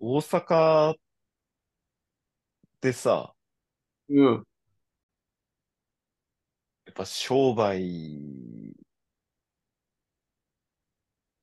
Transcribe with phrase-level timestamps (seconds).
[0.00, 0.96] 大阪っ
[2.80, 3.34] てさ、
[4.08, 4.44] うん。
[6.86, 8.74] やっぱ商売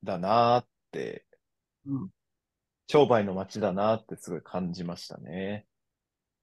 [0.02, 1.26] だなーって、
[1.84, 2.10] うん。
[2.88, 5.66] 商売の街だなーってすごい感じましたね。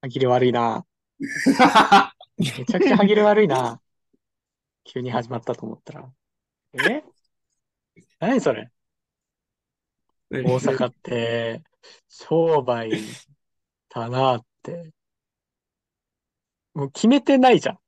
[0.00, 0.86] 歯切れ悪いな。
[1.18, 3.80] めちゃくちゃ歯切れ悪いな。
[4.84, 6.12] 急に始まったと思ったら。
[6.74, 7.02] え？
[8.20, 8.70] 何それ？
[10.30, 11.62] 大阪って
[12.08, 12.90] 商売
[13.88, 14.92] だなって。
[16.74, 17.78] もう決めてないじゃん。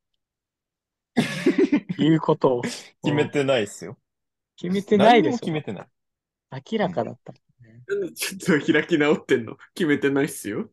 [1.97, 2.61] 言うことを。
[2.61, 3.97] 決めてないっすよ。
[4.55, 5.87] 決めてないで何もし決めてない。
[6.51, 6.61] ょ。
[6.71, 7.33] 明らかだった。
[7.87, 9.57] なんでちょっと開き直ってんの？
[9.73, 10.69] 決めてないっすよ。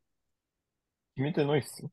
[1.16, 1.90] 決めてないっすよ。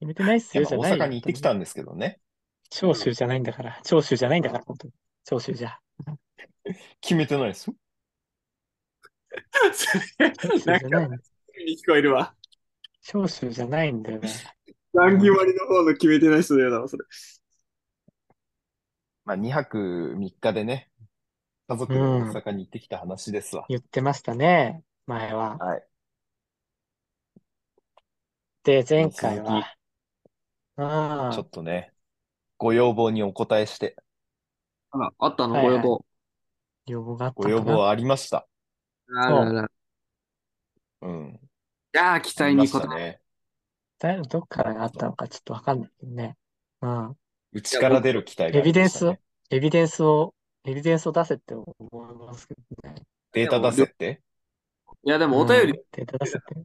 [0.00, 1.04] 決めてないっすいやまあ大よじゃないよ。
[1.04, 2.20] 阪に行ってきたんですけどね。
[2.70, 3.80] 長州じゃないんだから。
[3.84, 4.92] 長州じゃないんだから、本当に。
[5.24, 5.78] 長州じゃ。
[7.00, 7.76] 決めてないっすよ。
[9.72, 11.16] それ長州じなんか、ゃないの。
[11.66, 12.34] に聞こえるわ。
[13.02, 14.28] 長州じゃないんだよね。
[14.94, 17.04] 乱決まりの方の決めてない人だよな、それ。
[19.24, 20.90] まあ2泊3日でね、
[21.68, 23.64] 家族で大阪に行ってきた話ですわ。
[23.68, 24.82] 言ってましたね。
[25.06, 25.58] 前は。
[25.58, 25.86] はい。
[28.64, 29.76] で、前回は。
[30.76, 31.92] あちょあっとね、
[32.58, 33.96] ご要望にお答えして、
[34.90, 36.04] あら、あったの、はいはいご要望。
[36.86, 37.50] 要望があったごかな。
[37.50, 38.46] 要望ありました。
[39.14, 39.70] あらら。
[41.02, 41.40] うん。
[41.92, 43.20] じゃあ、期待に応えしたね。
[43.98, 46.36] だどっからあったのかちょっとわかんないけどね。
[46.82, 47.16] うん。
[47.52, 50.34] うちから出る期待があエビデンスをりましたね。、エビデンスを、
[50.64, 52.96] エビデンスを出せって思いますけどね。
[53.32, 54.20] データ出せって？
[55.04, 56.62] いや、でもお便りうん、データ出せって。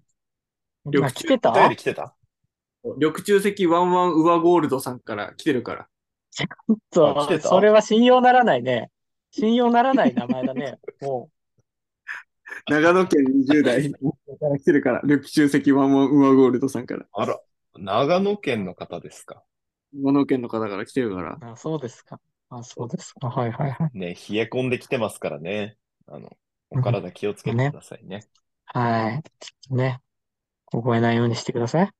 [0.85, 1.51] 緑あ、来てた？
[1.51, 2.15] お便り来てた？
[2.83, 5.87] 緑中石ワンワンウアゴールドさんから来てるから。
[6.91, 7.49] そあ来てた？
[7.49, 8.89] それは信用ならないね。
[9.31, 10.79] 信用ならない名前だね。
[11.01, 11.29] も
[12.69, 13.97] 長野県20代か
[14.49, 15.01] ら来てるから。
[15.03, 17.05] 緑中石ワンワンウアゴールドさんから。
[17.11, 17.39] あら、
[17.75, 19.43] 長野県の方ですか？
[19.93, 21.33] 長野県の方から来てるから。
[21.33, 22.19] う、あ、そうですか。
[22.49, 23.29] あ、そうですか。
[23.29, 23.97] はいはいはい。
[23.97, 25.77] ね、冷え込んできてますからね。
[26.07, 26.29] あの、
[26.69, 28.25] お体気をつけてくださいね。
[28.65, 29.23] はい。
[29.39, 29.99] ちょっとね、
[30.71, 31.91] 覚えないようにしてください。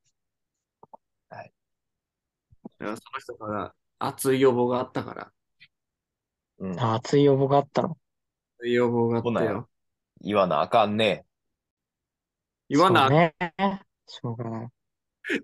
[2.82, 5.32] だからその人から熱い要望があったから。
[6.60, 6.80] うん。
[6.80, 7.98] あ熱い要望があったの。
[8.60, 9.70] 熱い要望があったよ。
[10.24, 11.26] 言わなあかんね。
[12.70, 13.36] 言わな、そうね。
[14.08, 14.68] しょうがない。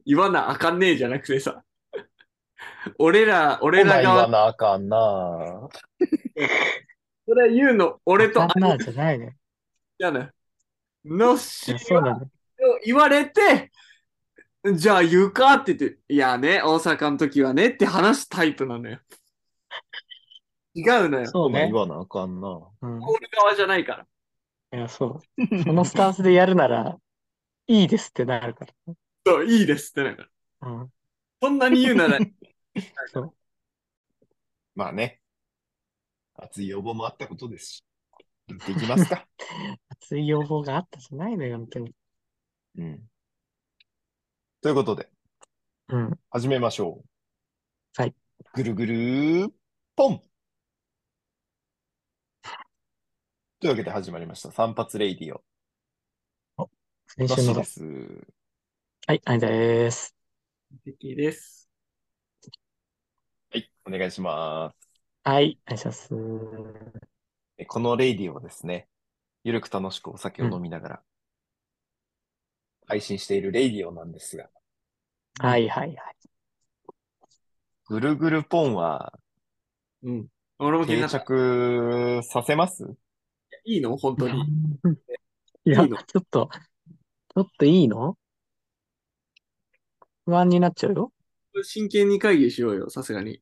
[0.05, 1.63] 言わなあかんねえじゃなくてさ。
[2.99, 5.69] 俺ら、俺ほな言わなあかんな。
[7.27, 9.37] それ言うの、俺とあんな兄じゃないね。
[9.99, 10.31] じゃない。
[11.05, 12.25] のいしやそうなんだ。
[12.85, 13.71] 言われて、
[14.73, 18.99] じゃあ言うかって言って、いやね、大阪の時はねって話すタイプなのよ。
[20.75, 21.25] 違うのよ。
[21.27, 21.71] そう言。
[21.71, 22.47] わなあかんな。
[22.81, 23.01] うん。
[23.01, 24.07] 通る側じゃないから。
[24.73, 25.37] いや、そう。
[25.63, 26.99] そのスタンスでやるなら、
[27.67, 28.73] いいですってなるから。
[29.25, 30.29] そう、いいですってなんか。
[30.61, 30.93] うん。
[31.41, 32.19] そんなに言うなら、
[33.13, 33.35] そう。
[34.75, 35.21] まあね。
[36.35, 37.83] 熱い要望もあったことですし。
[38.47, 39.27] 行っていきますか。
[39.89, 41.95] 熱い要望があったじゃないのよ、本当に。
[42.75, 43.09] うん。
[44.61, 45.09] ということで、
[45.89, 46.19] うん。
[46.29, 48.01] 始めましょう。
[48.01, 48.15] はい。
[48.53, 49.51] ぐるぐるー
[49.95, 50.21] ポン
[53.59, 54.51] というわけで始まりました。
[54.51, 55.41] 散髪レイディオ。
[57.07, 57.59] 先週のだ。
[57.59, 57.83] のしです。
[59.07, 60.15] はい、あいです。
[60.85, 61.69] 敵です。
[63.51, 64.87] はい、お願いします。
[65.23, 66.09] はい、お願いします。
[67.57, 68.87] えこのレイディオはですね、
[69.43, 71.03] ゆるく楽しくお酒を飲みながら、
[72.87, 74.49] 配信しているレイディオなんですが、
[75.39, 76.15] はい、はい、はい。
[77.87, 79.19] ぐるぐるポンは
[80.03, 80.27] うん。
[80.59, 81.07] 俺も定。
[81.07, 82.95] 着させます？
[83.67, 83.97] いいの？
[83.97, 84.41] 本当に。
[85.65, 85.97] いや、いいの？
[85.97, 86.49] ちょっと、
[87.35, 88.17] ちょっといいの？
[90.25, 91.11] 不安になっちゃうよ。
[91.63, 93.41] 真剣に会議しようよ、さすがに。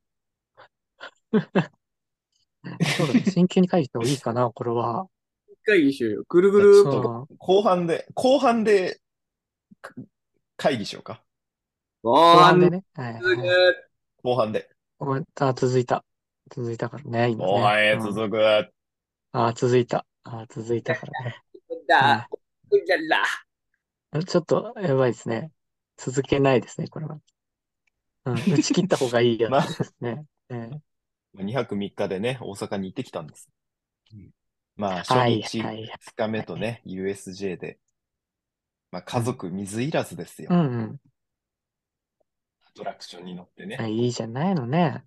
[1.31, 3.23] そうだね。
[3.27, 5.05] 真剣に会議した方がいいかな、これは。
[5.63, 6.23] 会議しようよ。
[6.27, 7.27] ぐるぐるっそと。
[7.29, 7.35] う。
[7.37, 8.99] 後半で、後半で
[9.81, 9.93] か
[10.57, 11.21] 会議しようか。
[12.01, 12.83] 後後半でね。
[12.95, 13.23] はい、はい。
[14.23, 14.71] 後半で。
[14.97, 16.03] ごめんあ、続いた。
[16.49, 17.51] 続いたからね、今ね。
[17.51, 18.71] 後半へうん続く。
[19.33, 20.05] あ、続いた。
[20.25, 21.35] あ、続いたからね。
[21.87, 22.27] だ、
[22.71, 23.23] うじゃら。
[24.11, 25.51] あちょっとやばいですね。
[25.97, 27.19] 続けないですね、これは。
[28.25, 30.25] うん、打ち切った方がいいや まあつですね。
[30.49, 30.69] え
[31.35, 33.49] え2泊3日でね、大阪に行ってきたんです。
[34.77, 35.83] まあ、初はい、日、はい。
[35.83, 37.77] 2日目とね、USJ で、
[38.91, 40.49] まあ、家族水いらずですよ。
[40.51, 41.01] うんうん。
[42.63, 43.77] アトラクションに乗ってね。
[43.79, 45.03] あいいじゃないのね。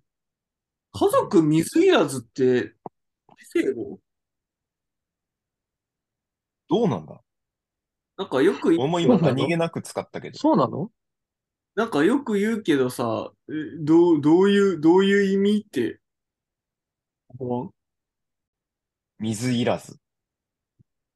[0.91, 2.73] 家族水いらずって、
[6.69, 7.19] どうなんだ？
[8.17, 9.35] なんかよく言う、俺も今そうなの？
[9.35, 10.37] 何気なく使ったけど。
[10.37, 10.91] そうなの？
[11.75, 15.99] なんかよく言うけどさ、えどう、どういう、どういう意味って
[17.37, 17.69] 思わん
[19.19, 19.97] 水いらず。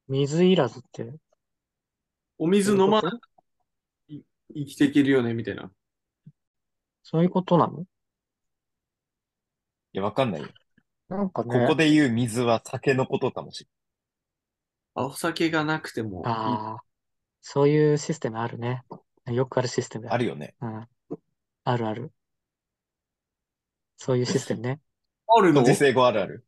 [0.07, 1.13] 水いらずって？
[2.37, 3.11] お水飲まな
[4.07, 4.15] い？
[4.15, 4.23] い
[4.53, 5.69] 生きていけるよね、みたいな。
[7.03, 7.81] そういうことなの？
[7.81, 7.85] い
[9.93, 10.47] や、わかんないよ。
[11.09, 11.59] なんかね。
[11.67, 13.67] ここで言う水は酒のことかもし
[14.95, 16.55] あ、お酒がなくてもいい。
[16.57, 16.83] ああ、
[17.41, 18.83] そういうシステムあるね。
[19.27, 20.07] よくあるシステム。
[20.09, 20.55] あるよね。
[20.61, 20.87] うん。
[21.65, 22.11] あるある。
[23.97, 24.79] そういうシステムね。
[25.27, 25.63] あるの？
[25.63, 26.45] 時世語あるある。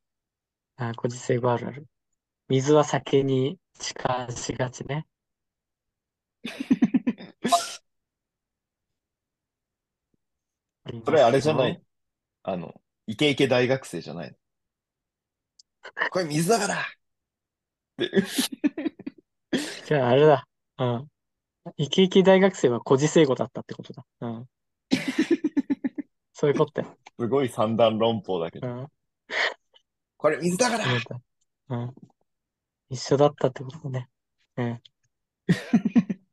[0.77, 1.85] あー、個人性語あるある。
[2.49, 5.05] 水は酒に近しがちね。
[11.05, 11.81] それあれじゃない？
[12.43, 14.37] あの、イケイケ大学生じゃないの？
[16.09, 16.85] これ水だから
[17.95, 18.23] って
[19.85, 20.47] じゃああれだ。
[20.77, 21.07] うん。
[21.77, 24.05] イケイケ大学生は孤児生語だったってことだ。
[24.21, 24.49] うん。
[26.33, 26.97] そういうことだよ。
[27.17, 28.67] すごい三段論法だけど。
[28.67, 28.87] うん。
[30.17, 31.21] これ水だからそうだ
[31.69, 31.95] うん。
[32.89, 34.09] 一緒だったってことだね。
[34.57, 34.81] うん。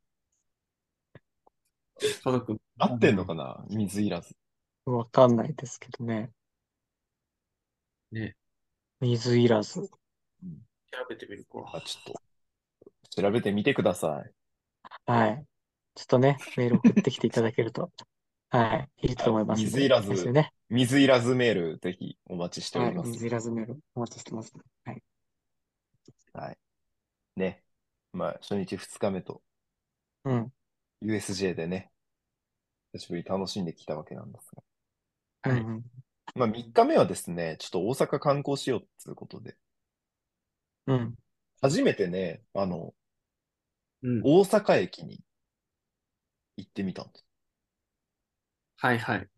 [2.24, 2.60] 家族。
[2.78, 3.64] 合ってんのかな？
[3.68, 4.36] 水いらず。
[4.84, 6.32] わかんないですけどね。
[8.10, 8.36] ね。
[9.00, 9.88] 水いらず。
[10.92, 11.58] 調べてみるか。
[11.72, 14.32] あ、ちょっと、調べてみてください。
[15.06, 15.46] はい。
[15.94, 17.90] ちょっとね、メール送ってきていただけると、
[18.50, 19.64] はい、いいと思います。
[19.64, 20.52] 水いらずね。
[20.68, 23.12] 水いらずメール、ぜひお待ちしておはい、ります。
[23.12, 24.52] 水いらずメールお待ちしてます。
[24.84, 25.02] はい。
[26.34, 26.58] はい。
[27.36, 27.64] ね。
[28.12, 29.42] まあ、初日二日目と
[30.24, 30.52] うん。
[31.02, 31.90] USJ でね、
[32.94, 34.62] 久しぶりに楽しんできたわけなんですが。
[35.42, 35.82] はい
[36.34, 39.56] まあ、3日目はですね、ちょっと大阪観光しようっていうことで、
[40.86, 41.16] うん。
[41.62, 42.94] 初めてね、あの、
[44.02, 44.22] うん。
[44.22, 45.20] 大阪駅に
[46.56, 47.26] 行ってみたんです。
[48.76, 49.28] はいはい。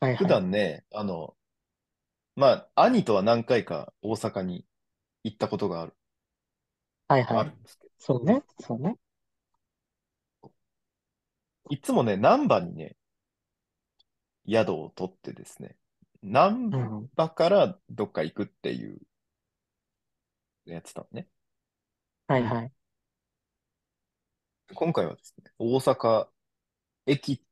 [0.00, 0.34] はい普はい。
[0.34, 1.36] 段ね、あの、
[2.34, 4.66] まあ、兄とは何回か大阪に
[5.24, 5.94] 行ったことがある、
[7.08, 7.38] はいはい。
[7.38, 8.42] あるんですけど、そうね。
[8.60, 8.96] そうね。
[11.70, 12.96] いつもね、難波にね、
[14.46, 15.76] 宿を取ってですね、
[16.22, 17.10] 難うん。
[17.16, 19.00] 波からどっか行くっていう
[20.74, 21.28] やってたのね。
[22.26, 22.72] はいはい。
[24.74, 26.28] 今回はですね、大阪
[27.06, 27.42] 駅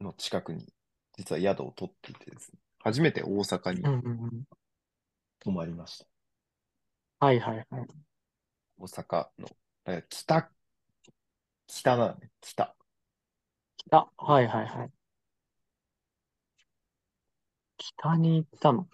[0.00, 0.72] の近くに
[1.16, 4.44] 実は宿を取っていてですね、初めて大阪にうんうんうん。
[5.40, 6.06] 泊まりました。
[7.18, 7.86] はいはいはい。
[8.78, 9.48] 大阪の、
[9.84, 10.50] だから北、
[11.66, 12.76] 北なのね、北。
[13.76, 14.08] 北。
[14.16, 14.90] はいはいはい。
[17.78, 18.88] 北に行ったの？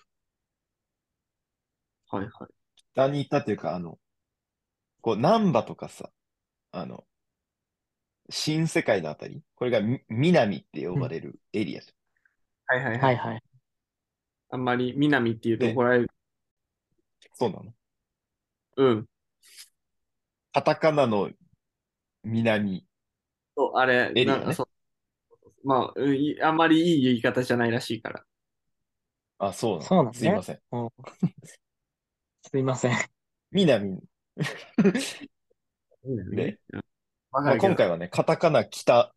[2.09, 2.56] はいはい。
[2.97, 3.99] 北に行ったっていうか、あの、
[5.03, 6.11] こう、難波とかさ、
[6.73, 7.05] あの、
[8.31, 11.93] 新世界のあたり、これがみ南って呼ばれるエリアじ
[12.67, 12.99] はいはいはい。
[12.99, 13.43] はいはい。
[14.49, 16.05] あんまり南って言うとで怒られる。
[16.05, 16.09] ゃん。
[17.35, 17.73] そうなの？
[18.79, 19.07] うん。
[20.55, 21.31] カタカナの
[22.25, 22.87] 南。
[23.57, 24.69] そう、あれ、エリアねなんかそう。
[25.63, 28.25] まあ、うんいあんまりいい言い方じゃないらしいから。
[29.39, 29.83] あ、そうなの？
[29.83, 30.61] そうなのねすいません。
[30.73, 30.91] うん。
[32.49, 32.97] すいません。
[33.51, 33.99] 南。
[36.05, 36.59] 南ね。
[36.73, 36.81] うん
[37.33, 39.13] まあ、今回はね、カタカナ北、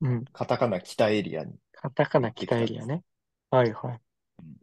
[0.00, 0.24] うん。
[0.32, 1.54] カタカナ北エリアに。
[1.72, 3.04] カタカナ北エリアね。
[3.50, 4.00] はいはい
[4.38, 4.56] うん。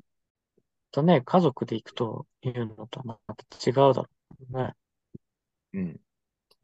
[0.91, 4.07] とね、家族で行くというのとはまた違うだろ
[4.49, 4.73] うね。
[5.73, 5.99] うん。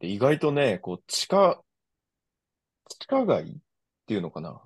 [0.00, 1.62] で意外とね、こう、地下、
[2.88, 3.56] 地下街っ
[4.06, 4.60] ていうのかな？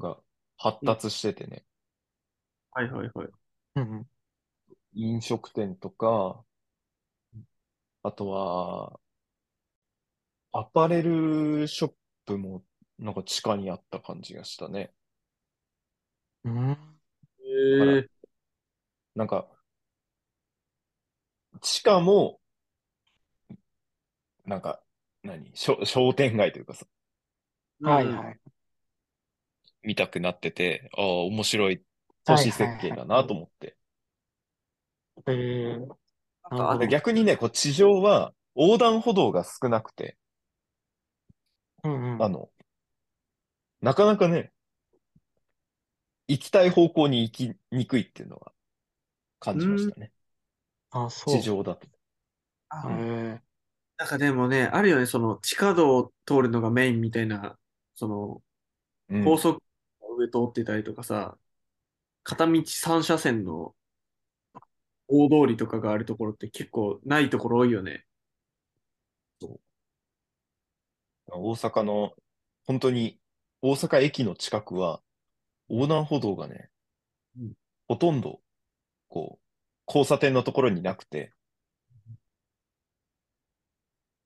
[0.00, 0.18] が
[0.56, 1.64] 発達しててね、
[2.72, 3.28] はいはいはい。
[3.76, 4.06] うんうん。
[4.94, 6.44] 飲食店とか、
[8.02, 9.00] あとは、
[10.52, 11.92] アパレルショッ
[12.24, 12.64] プも
[12.98, 14.94] なんか地下にあった感じがしたね。
[16.44, 16.76] うん。
[17.40, 17.44] え
[17.78, 18.08] らー、
[19.14, 19.48] なんか、
[21.60, 22.40] 地下も、
[24.44, 24.80] なんか、
[25.22, 25.50] 何？
[25.54, 26.86] 商商店街というかさ、
[27.80, 28.40] はいはい。
[29.82, 31.82] 見たくなってて、ああ、面白い
[32.24, 33.76] 都市設計だなと思って。
[35.26, 40.16] えー、な逆にね、こう地上は横断歩道が少なくて、
[41.84, 42.22] うんうん。
[42.22, 42.50] あの、
[43.80, 44.52] なかなかね、
[46.28, 48.52] 行きたい方向に行きにくいっていうのは
[49.40, 50.12] 感じましたね。
[50.90, 51.34] あ、そう。
[51.34, 51.86] 地上だと。
[52.70, 53.40] あえ
[53.96, 57.58] なんかでもね、あるよね、その地下道を通るのがメインみたいな、
[57.94, 58.42] その
[59.08, 59.62] うん高速
[60.02, 61.38] の上通ってたりとかさ、
[62.24, 63.74] 片道3車線の
[65.08, 68.04] 大通りとかがあるところって結構ないところ多いよね。
[71.26, 72.14] 大阪の、
[72.66, 73.18] 本当に、
[73.62, 75.02] 大阪駅の近くは、
[75.68, 76.70] 横断歩道がね、
[77.38, 77.52] うん
[77.86, 78.40] ほとんど、
[79.08, 79.44] こう、
[79.86, 81.34] 交差点のところになくて、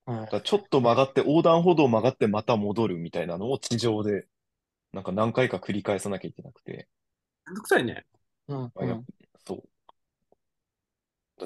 [0.06, 4.26] はいちょっと曲がって、横断歩道曲がってまた戻るみたいなのを地上で、
[4.92, 6.88] なんか何回か繰り返さなきゃいけなくて、
[7.47, 8.06] めんどくさいね。
[8.47, 9.04] うんうん
[9.44, 9.77] そう。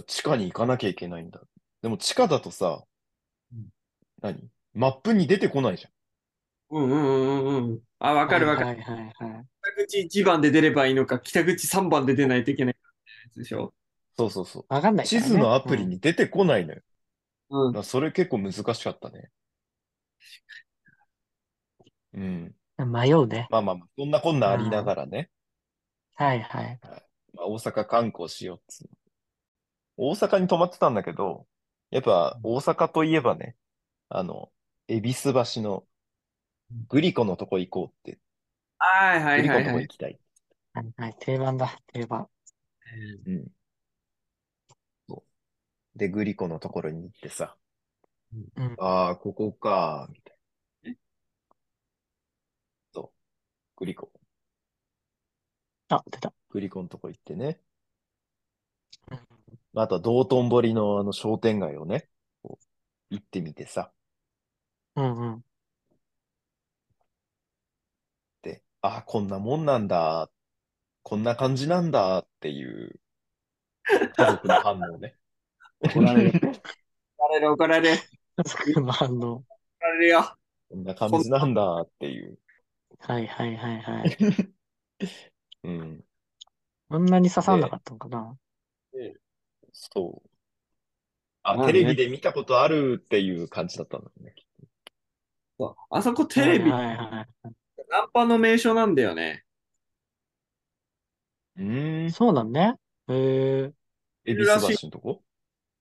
[0.06, 1.40] 地下に行かなきゃいけないんだ。
[1.82, 2.82] でも地下だとさ
[3.52, 3.68] うん、
[4.22, 4.48] 何？
[4.74, 5.86] マップに出てこないじ
[6.70, 7.80] うんうんうんうんうん。
[7.98, 8.66] あ、わかるわかる。
[8.68, 9.46] はいはいはいはい。
[9.76, 12.76] 北口1番で出ればいいのか、北口3番で出ないといけない
[13.24, 13.74] やつでしょ。
[14.16, 14.66] そうそうそう。
[14.68, 16.80] わかんないね地図のアプリに出てこないのよ。
[17.50, 19.30] うんそれ結構難しかったね。
[22.14, 22.54] うん。
[22.78, 22.92] うん。
[22.92, 23.46] 迷うね。
[23.50, 25.28] まあまあまあ、そんなこんなありながらね、
[26.14, 26.80] はいはい。
[27.34, 29.01] まあ、大阪観光しようっつうの
[29.96, 31.46] 大阪に泊まってたんだけど、
[31.90, 33.56] やっぱ大阪といえばね、
[34.08, 34.52] あの、
[34.88, 35.86] 恵比寿橋の
[36.88, 38.20] グリコのとこ行こうって、
[38.78, 39.72] はいはグリコのいはいはい。
[39.72, 40.18] とこ行きたい。
[40.74, 41.16] はいはい。
[41.20, 42.28] 定番だ、定番。
[43.26, 43.52] うん。
[45.08, 45.24] そ
[45.94, 45.98] う。
[45.98, 47.56] で、グリコのところに行ってさ、
[48.56, 50.42] うんああ、ここか、みたいな。
[52.94, 53.18] そう。
[53.76, 54.12] グリコ。
[55.88, 56.32] あ、出た。
[56.50, 57.60] グリコのとこ行ってね。
[59.10, 59.31] うん
[59.74, 62.08] あとは道頓堀のあの商店街をね、
[62.42, 62.64] こう
[63.10, 63.90] 行ってみてさ。
[64.96, 65.44] うんうん。
[68.42, 70.30] で、ああ、こんなもんなんだ。
[71.02, 73.00] こんな感じなんだっていう
[74.16, 75.16] 家族の反応ね。
[75.80, 76.40] 怒られる。
[77.18, 78.02] 怒られる、怒られる。
[78.36, 79.36] 家族の反応。
[79.36, 79.44] 怒
[79.80, 80.36] られるよ。
[80.70, 82.38] こんな感じなんだっていう。
[83.00, 84.16] はいはいはいはい。
[85.64, 86.04] うん。
[86.90, 88.36] そんなに刺さんなかったのかな。
[89.72, 90.30] そう。
[91.42, 94.34] あ、まあねテレビで見たことあるっていう感じだったんだよね。
[95.58, 97.52] そうあそこテレビ、はいはいはい。
[97.88, 99.44] ナンパの名所なんだよね。
[101.56, 102.10] うーん。
[102.10, 102.76] そうなんね。
[103.08, 103.14] へ
[103.68, 103.72] え。
[104.24, 105.22] 恵比寿橋のとこ？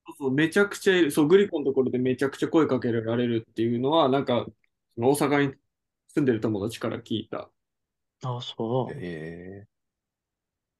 [0.07, 4.45] そうそうめちゃくちゃいる、そう、グリコのところでめちゃくちゃ声かけられるっていうのは、なんか、
[4.95, 5.55] その大阪に
[6.07, 7.49] 住んでる友達から聞いた。
[8.23, 8.93] あ、そう。
[8.95, 9.67] え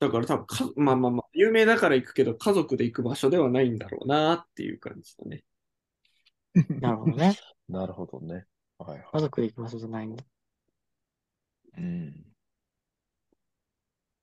[0.01, 5.43] だから多分か、まあまあまあ、有名だから行くけど、家族で行く場所ではないんだろうなっていう感じだね。
[6.55, 7.36] え なるほどね。
[7.70, 8.48] なるほどね。
[8.79, 10.24] はいは家族で行く場所じゃないんだ。
[10.24, 10.27] い。
[11.77, 12.25] うん。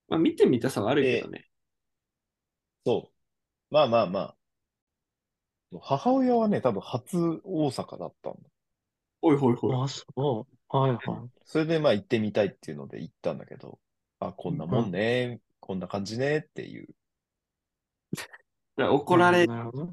[0.08, 1.48] まあ見てみたさはあるけどね。
[2.84, 3.14] そう。
[3.70, 5.78] まあまあまあ。
[5.80, 8.40] 母親はね、多分初大阪だったんだ。
[9.22, 9.76] ほいほいほい。
[9.80, 10.76] あ、そう。
[10.76, 11.30] はいはい。
[11.44, 13.78] それでまあ行ってみたいっていうので行ったんだけど、
[14.18, 16.88] あ、こんなもんね、こんな感じねっていう。
[18.78, 19.48] 怒られる。
[19.48, 19.92] なるほど。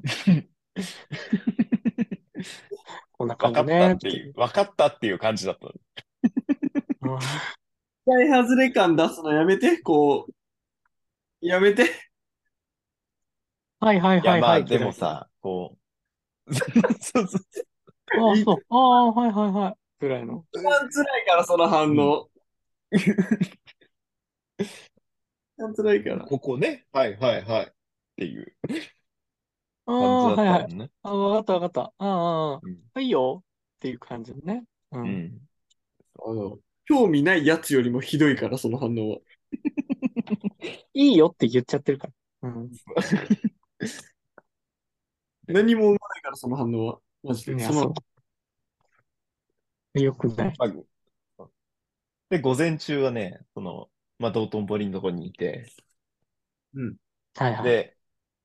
[3.12, 5.66] こんな分かったっていう、分かったっていう感じだった。
[5.66, 5.74] うん
[8.06, 10.32] 期待外れ感出すのやめて、こう、
[11.46, 11.90] やめて。
[13.80, 14.60] はいはいいや、はいはい。
[14.60, 15.76] まあでもさ、こ
[16.46, 16.62] う、そ
[17.20, 17.40] うそう
[18.28, 18.58] ああ、そう。
[18.70, 19.74] ああ、はいはいはい。
[19.98, 20.46] ぐらいの。
[20.54, 22.30] 一番辛いから、その反応。
[25.58, 26.24] 一番辛いから。
[26.24, 27.72] ここね、はいはいはいっ
[28.16, 28.56] ていう
[29.86, 30.90] ああ、はいはい。
[31.02, 31.80] ああ、わかったわかった。
[31.82, 33.42] ああ、うんいいよ
[33.76, 34.64] っていう感じね。
[34.92, 34.98] う。
[34.98, 35.40] うんん。
[36.24, 39.18] あの興味ないやつよりもひどいから、その反応は。
[40.94, 42.08] いいよって言っちゃってるか
[42.42, 42.50] ら。
[42.50, 42.70] うん。
[45.46, 47.00] 何も思わないから、その反応は。
[47.22, 47.58] マジで。
[47.60, 47.94] その。
[49.94, 50.54] よくない。
[50.58, 50.72] まあ
[52.28, 55.70] で、午前中はね、その、まあ、道頓堀のとこにいて、
[57.34, 57.64] はいはい。
[57.64, 57.96] で、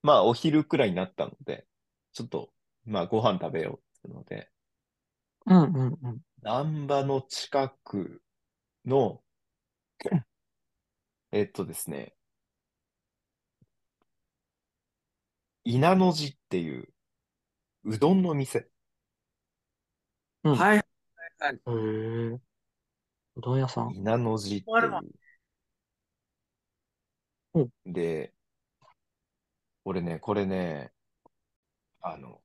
[0.02, 1.66] まあ、お昼くらいになったので、
[2.12, 2.52] ちょっと、
[2.84, 4.50] まあ、ご飯食べようっていうので、
[5.46, 6.20] うんうんうん。
[6.42, 8.22] 難波の近く
[8.84, 9.22] の、
[11.32, 12.14] えっとですね、
[15.64, 16.88] 稲の字っていう、
[17.84, 18.68] うどんの店。
[20.44, 20.78] うんはい。
[20.78, 20.82] へ
[21.66, 22.40] え。
[23.36, 23.94] うどん屋さん。
[23.94, 25.21] 稲の字ってあるわい
[27.54, 27.70] う。
[27.86, 28.32] で、
[29.84, 30.92] 俺ね、これね、
[32.02, 32.42] あの、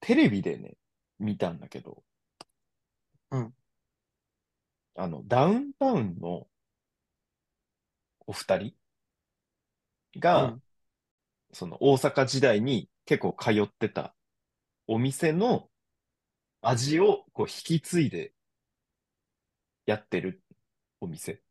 [0.00, 0.76] テレビでね、
[1.20, 2.04] 見たんだけど、
[3.30, 3.54] うん。
[4.96, 6.48] あの、ダウンタウンの
[8.26, 8.74] お二人
[10.18, 10.62] が、うん
[11.52, 14.14] その大阪時代に結構通ってた
[14.86, 15.68] お店の
[16.62, 18.34] 味をこう引き継いで
[19.86, 20.42] やってる
[21.00, 21.42] お店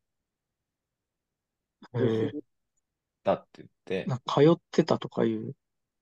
[1.94, 2.55] へえ。
[3.26, 5.54] だって言って、な通ってたとかいう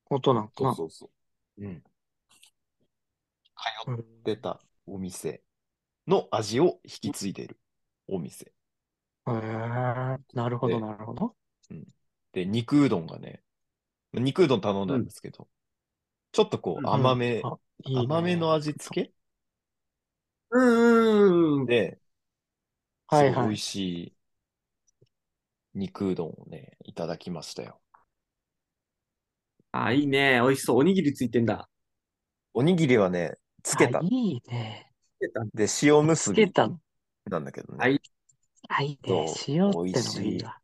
[0.06, 0.70] ことなんかな。
[0.72, 1.12] そうそうそ
[1.58, 1.66] う。
[1.66, 1.84] うん。
[3.86, 5.42] 通張ってたお店
[6.08, 7.60] の味を引き継いでる
[8.08, 8.54] お店。
[9.28, 9.34] へえ、
[10.34, 11.36] なるほど、でなるほど。
[12.34, 13.44] で、肉うどんがね、
[14.14, 15.50] 肉うどん頼んだんですけど、
[16.34, 18.18] ちょっとこうんう甘め、あ、いいね。
[18.18, 19.14] 甘めの味付け？
[20.52, 21.68] うんうんうん。
[21.68, 22.00] で、
[23.10, 23.76] すはいはい美味し
[24.08, 24.16] い
[25.76, 27.80] 肉うどんをね、いただきましたよ。
[29.72, 30.40] あ、いいね。
[30.42, 30.78] 美味しそう。
[30.78, 31.70] おにぎりついてんだ。
[32.54, 34.02] おにぎりはね、つけたあ。
[34.04, 34.92] いいね。
[35.18, 36.80] つけたんだで、塩むつすびけたの。
[37.26, 37.80] なんだけどね。
[37.80, 38.00] はい
[38.70, 39.34] あ、いいそうね。
[39.48, 40.58] 塩ってのがい美味しいいわ。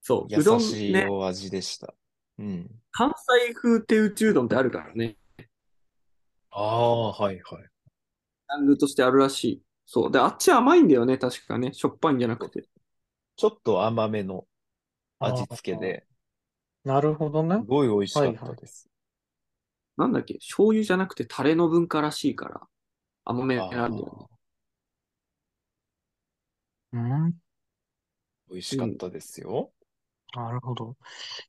[0.00, 0.32] そう。
[0.32, 1.94] 優うどんしいね、お味でした。
[2.38, 2.70] うん。
[2.92, 3.12] 関
[3.46, 5.16] 西風手打ちうどんってあるからね。
[6.50, 7.62] ああ、はいはい。
[7.62, 9.62] ジャンルとしてあるらしい。
[9.86, 10.10] そう。
[10.12, 11.18] で、あっち甘いんだよね。
[11.18, 11.72] 確かね。
[11.72, 12.68] しょっぱいんじゃなくて。
[13.36, 14.46] ちょっと甘めの
[15.18, 16.06] 味付けで、
[16.84, 17.62] なるほどねす。
[17.66, 18.88] ごい美味しかったです。
[19.96, 20.34] なんだっけ？
[20.34, 22.60] 醤油じゃなくてタレの文化らしいから。
[23.24, 24.26] 甘めあなんだよね。
[26.94, 27.34] ーうん。
[28.50, 29.72] 美味しかったですよ。
[30.34, 30.96] なるほど。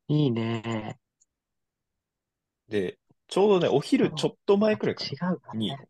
[0.08, 1.00] いいね。
[2.68, 5.88] で、ちょうどね、お昼ちょっと前くらいか違なうわにね。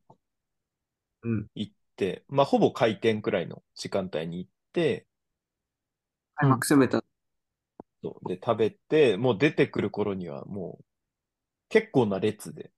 [1.24, 1.48] うん。
[1.56, 5.06] 行って、まあ、ほぼ開店くらいの時間帯に行って、
[6.36, 7.04] 開幕攻めた。
[8.04, 10.86] そうで、食べて、もう出てくる頃にはもう、
[11.70, 12.72] 結構な列で、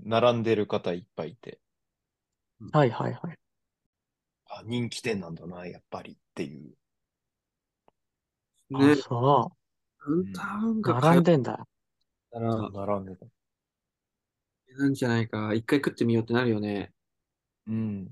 [0.00, 1.60] 並んでる方いっぱいいて、
[2.72, 3.38] はいはいはい。
[4.46, 6.74] あ、人気店なんだな、やっぱりっていう。
[8.72, 8.94] あ、ね。
[8.94, 9.52] そ
[10.06, 10.82] ダウンタウンう。
[10.82, 11.66] が並んでんだ。
[12.30, 13.26] たら、並んでた。
[14.76, 15.54] なんじゃないか。
[15.54, 16.92] 一回食ってみようってなるよね。
[17.66, 18.08] うん。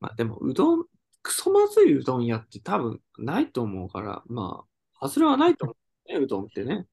[0.00, 0.86] まあでも、うどん、
[1.24, 4.66] クソまずいうどん屋って多分ないと思うから、ま
[5.00, 5.74] あ、外れはないと思
[6.06, 6.86] うね、うどんってね。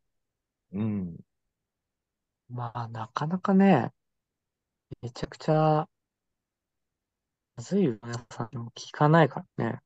[0.71, 1.17] うん。
[2.49, 3.91] まあ、なかなかね、
[5.01, 5.85] めちゃくちゃ、
[7.57, 9.79] まずいうどん屋さんの聞かないからね。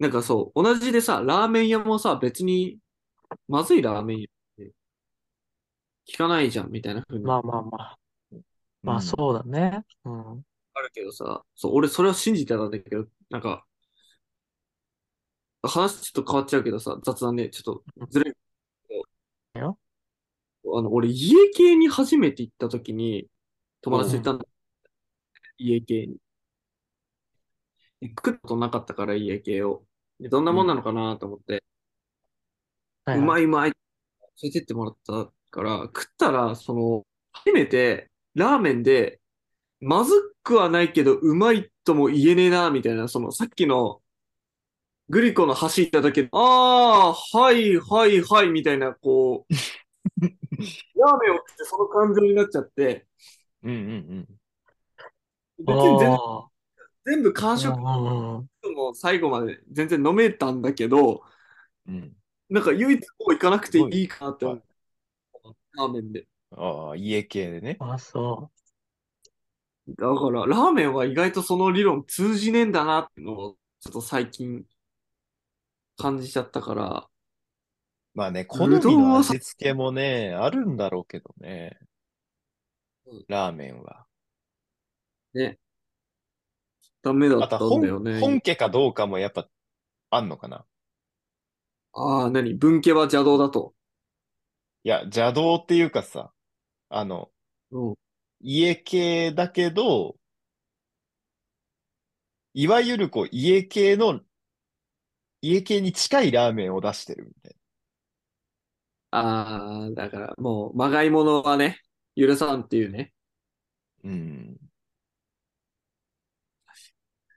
[0.00, 2.80] なんかそう、同じでさ、ラーメン屋もさ、別に、
[3.46, 4.72] まずいラーメン屋って
[6.08, 7.98] 聞かないじゃん、みたいな風にまあまあまあ。
[8.82, 9.84] まあうんそうだね。
[10.04, 10.44] うん。
[10.74, 13.66] あるけどさ、そう、俺それを信じてたんだけど、なんか、
[15.62, 18.36] 話ちょっと変わっちゃうけどさ、雑談で、ちょっとずれる
[18.88, 18.94] け
[19.54, 19.78] どよ
[20.64, 23.28] あの、俺、家系に初めて行った時に、
[23.82, 24.44] 友達と行ったんだ。
[25.58, 26.16] 家系に。
[28.00, 29.84] で食ったことなかったから、家系を。
[30.20, 31.64] でどんなもんなのかなと思って、
[33.04, 33.28] はいうはい。
[33.28, 33.72] まいうまい、
[34.42, 39.20] 連れてってもらったから、食ったら、その、初めて、ラーメンで、
[39.80, 44.02] まずくはないけど、うまいとも言えねえな、みたいな、その、さっきの、
[45.08, 49.52] グリコの橋行った時、ああ、はい、はい、はい、みたいな、こう、
[50.94, 53.06] ラーメンを食ってその感情になっちゃって、
[53.62, 53.74] うんう
[54.20, 54.40] ん
[55.58, 56.22] 別に全
[57.06, 57.58] 全部完あ。
[57.58, 58.48] 食うんうんうん。
[58.76, 61.22] も最後まで全然飲めたんだけど、
[61.86, 61.94] うん。
[61.94, 62.16] うん。
[62.50, 64.62] なんか唯一こう行かなくていいかなって思はう。
[65.74, 66.26] ラーメンで。
[66.52, 67.78] ああ、家系でね。
[67.78, 68.50] あ、そ
[69.88, 74.64] だから、ラーメンは意外とその理論通じねえんだなってのを、ちょっと最近
[75.96, 77.08] 感じちゃったから、
[78.14, 81.78] まあね、好みの味付けもね、あるんだろうけどね
[83.06, 83.24] うん。
[83.26, 84.06] ラーメンは。
[85.34, 85.58] ね。
[87.02, 88.20] ダメだまったたん本だよね。
[88.20, 89.48] 本家かどうかもやっぱ
[90.10, 90.64] あんのかな？
[91.94, 92.54] ああ、何？
[92.54, 93.74] 文家は邪道だと。
[94.84, 96.32] いや、邪道っていうかさ、
[96.90, 97.30] あの、
[97.70, 97.94] うん。
[98.42, 100.16] 家系だけど、
[102.54, 104.20] いわゆるこう家系の、
[105.40, 107.56] 家系に近いラーメンを出してるみたい
[109.10, 111.80] ああ、だからもう、まがいものはね、
[112.16, 113.12] 許さんっていうね。
[114.02, 114.10] な。
[114.10, 114.56] うん。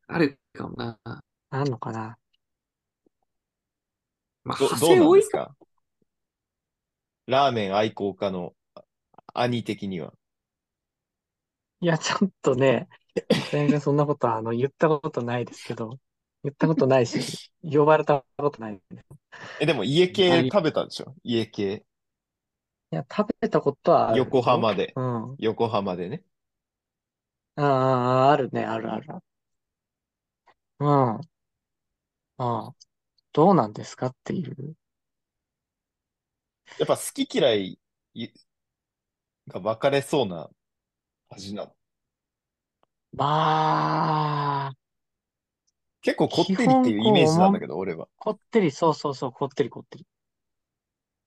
[0.08, 1.00] あるかもな。
[1.06, 1.10] う。
[1.52, 2.18] なんのかな？
[4.44, 5.16] まあ、ど、派どうなん生多。
[5.16, 5.56] ですか？
[7.28, 8.54] ラーメン愛好家の
[9.34, 10.14] 兄的には。
[11.82, 12.88] いや、ちょっとね、
[13.52, 16.00] 全然そんなことは、あの、言ったことないですけど、
[16.44, 18.76] 言ったことないし、呼ばれたことない。
[18.76, 18.80] い
[19.60, 21.16] え、でも家系食べたでしょ？
[21.24, 21.86] 家系。
[22.92, 24.32] や、食べたことはあるよ。
[24.32, 24.96] 横浜で。
[24.96, 25.34] うん。
[25.34, 26.24] あ横浜でね。
[27.58, 29.08] あ、あるね、あるある。
[30.80, 30.88] うん。
[30.90, 31.26] あ
[32.38, 32.76] あ、
[33.34, 34.76] どうなんですかっていう。
[36.78, 37.80] やっぱ好き嫌い
[38.14, 38.28] い
[39.48, 40.50] が分かれそうな
[41.30, 41.76] 味なの？
[43.14, 44.74] まあ、
[46.02, 48.08] 結構こってりっていうイメージなんだけど、俺は。
[48.18, 50.06] こってり、そうそうそう、こってりこってり。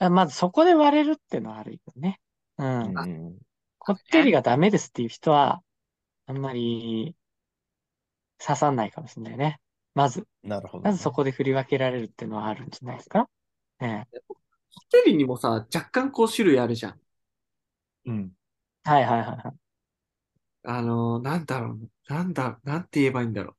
[0.01, 2.21] あまずそこで割れるってのはあるよね。
[2.59, 2.83] うん。
[2.97, 3.03] う
[3.35, 3.39] ん
[3.81, 5.63] こってりがダメですっていう人は、
[6.27, 7.17] あんまり
[8.39, 9.61] 刺さんないかもしれないね。
[9.95, 13.29] まず、なるほど、まずそこで振り分けられるっていうのはあるんじゃないですか？
[13.81, 14.37] ねこ
[14.85, 17.01] ってりにもさ、若干こう種類あるじゃん。
[18.07, 18.33] うん。
[18.85, 19.68] はいはいはいはい。
[20.65, 21.91] あのー、なんだろう。
[22.09, 23.57] なんだ、なんて言えばいいんだろ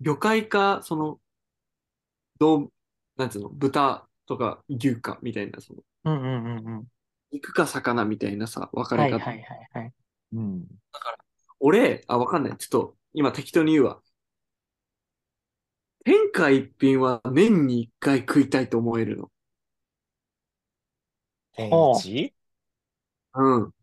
[0.00, 0.04] う。
[0.04, 1.20] 魚介か、その、
[2.38, 2.72] どう、
[3.16, 6.86] なんつうの、豚とか牛かみたいな、その、うんうんうんうん。
[7.30, 9.18] 肉か魚みたいなさ、分かれ方。
[9.24, 9.92] はいはいはいはい。
[10.32, 10.66] うん。
[11.60, 12.56] 俺、あ、わかんない。
[12.58, 14.02] ちょっと、今適当に言うわ。
[16.04, 19.30] 天下一品は年に一回食いたいと思えるの。
[21.56, 22.32] 天一
[23.34, 23.74] うん。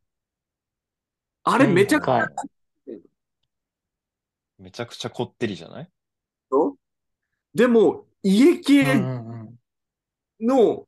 [1.51, 2.27] あれめちゃくちゃ
[2.85, 2.99] 天
[4.57, 5.89] めちゃくちゃこってりじゃない？
[7.55, 8.85] でも、家うん系。
[10.41, 10.85] の、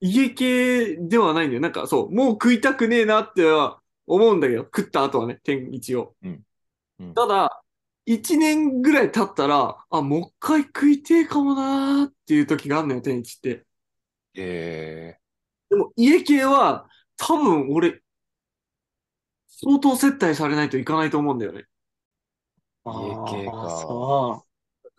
[0.00, 1.60] 家系ではないんだよ。
[1.60, 6.14] なんかそう、もう食いたくねえなっては思うんだけど、食った後はね、天一を。
[6.22, 6.42] うん
[7.00, 7.62] うんただ、
[8.04, 13.64] 一年ぐらい経ったら、あ、もう一回食いてえかもなーっていう時があるのよ、天一って。
[14.34, 15.16] え
[15.68, 18.00] でも家系は多分俺、
[19.62, 21.64] 相当接待されないといかないと思うんだよね。
[22.86, 24.44] 家系かああ、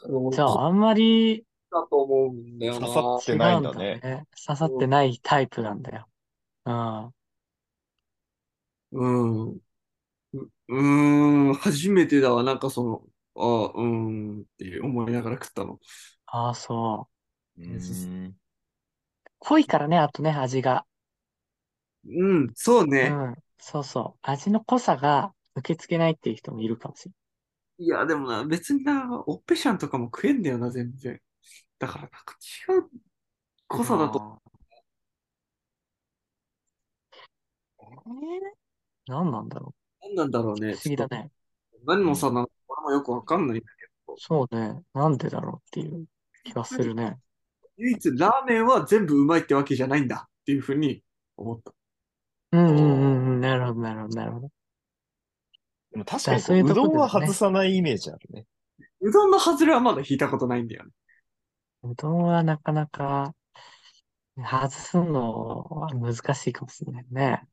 [0.06, 0.36] そう。
[0.36, 1.46] じゃだあ、あんまり
[1.90, 2.88] と思うんだよな。
[2.88, 4.04] 刺さって違ないうんんだだね。
[4.04, 4.28] ね。
[4.46, 6.10] 刺さってないタイプなんだよ。
[6.66, 7.14] うん。
[8.92, 9.06] う
[9.56, 9.62] ん。
[10.70, 12.44] うん、初めてだわ。
[12.44, 15.80] なんかその、あうーんって思いながら食ったの。
[16.26, 17.14] ああ、そう。
[17.58, 17.66] うー
[18.30, 18.36] ん。
[19.38, 20.88] 濃いからね、あとね、味が。
[22.06, 23.22] うん、そううね。
[23.32, 23.43] ん。
[23.66, 24.20] そうそう。
[24.24, 27.12] 味の濃さが受け付けないっていう人もいるかもしれ
[27.78, 31.22] いや、でもな、別にな、オッペシャンとかも食えんだよな、全然。
[31.80, 32.36] だから、なんか
[32.70, 32.90] 違う
[33.70, 33.88] 濃ない。
[33.88, 34.42] さだと。
[37.80, 37.94] えー？
[39.08, 40.60] 何なんだろ何なんだろうう。
[40.60, 40.74] ね。
[40.74, 41.32] 不思議だね。
[41.86, 44.16] 何の差なのか俺もよくわかんないんだけど。
[44.18, 44.82] そうね。
[44.94, 46.06] なんでだろうっていう
[46.44, 47.18] 気がするね。
[47.78, 51.02] 唯一、ラーメンは全部うまいってわけじゃないんだっていうふうに
[51.38, 51.74] 思った。
[52.54, 53.42] うんうんうんうん。
[53.42, 54.50] なるほど、なるほど、なるほど。
[55.92, 58.46] でも確かにそういううどんはとこでもね外さないイメージあるね。
[59.02, 60.92] うどんの外れはまだ引いたことないんだよね。
[61.84, 63.36] うどんはなかなか
[64.38, 67.48] 外すのは難しいかもしれないね。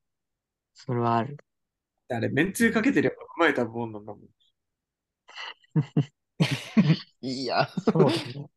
[0.74, 1.38] それはある。
[2.10, 4.22] あれ、めんつゆかけてればうまい食べ物なんだもん。
[7.20, 7.68] いや。
[7.76, 8.50] そうだね。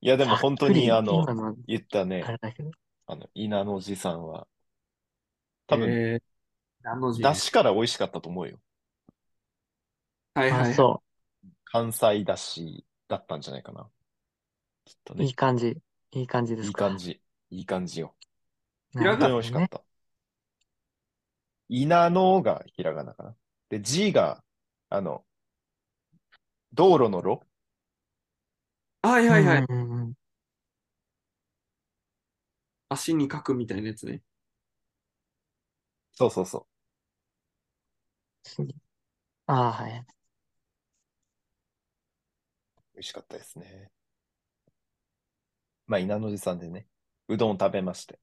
[0.00, 2.70] いや、でも本当にあのざっくり、今の言ったねあ、れだけど。
[3.06, 4.48] あの、稲のじさんは、
[5.68, 6.22] 多分、えー、
[6.82, 8.58] 何の字出汁から美味しかったと思うよ。
[10.34, 10.74] あ、はいはい。
[10.74, 11.02] そ
[11.64, 13.88] 関西だしだったんじゃないかな。
[14.84, 15.22] きっとう。
[15.22, 15.34] いいね。
[15.34, 15.78] 感じ。
[16.12, 16.88] いい感じでいいすか。
[16.88, 17.20] 感じ。
[17.50, 18.14] いい感じよ。
[18.90, 19.82] ひらがな本当に美味しかった。
[21.68, 23.36] 稲のがひらがなかな。
[23.68, 24.42] で、字が、
[24.88, 25.24] あの、
[26.72, 27.40] 道路の路
[29.02, 29.66] はいはいはい。
[29.68, 30.14] うんうんうんうん
[32.90, 34.22] 足に書くみたいなやつね。
[36.18, 36.66] そうそうそ
[38.42, 38.74] 次
[39.46, 40.06] ああ、はい。
[42.76, 42.94] う。
[42.94, 43.90] 美味しかったですね。
[45.88, 46.86] まあ、稲の字さんでね、
[47.28, 48.20] うどんを食べまして。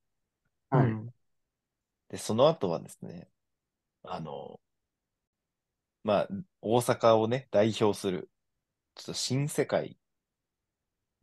[0.69, 1.13] はいうん
[2.09, 3.29] で、その後はですね、
[4.03, 4.59] あの、
[6.05, 6.27] まあ、
[6.61, 8.29] 大阪をね、代表する、
[8.95, 9.97] ちょっと新世界